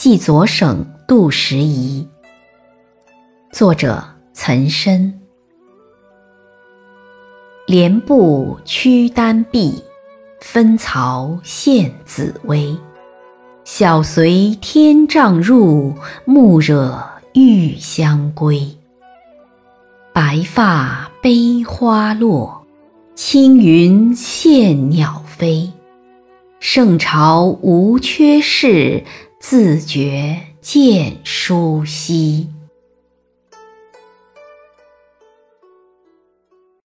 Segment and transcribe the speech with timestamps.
[0.00, 2.06] 寄左省杜十遗。
[3.50, 4.00] 作者：
[4.32, 5.12] 岑参。
[7.66, 9.82] 莲步驱丹碧，
[10.40, 12.78] 分曹献紫薇。
[13.64, 15.92] 晓随天帐入，
[16.24, 16.96] 暮惹
[17.34, 18.68] 玉香归。
[20.12, 22.64] 白发悲花落，
[23.16, 25.72] 青云羡鸟飞。
[26.60, 29.02] 圣朝无缺事，
[29.50, 32.57] 自觉见殊稀。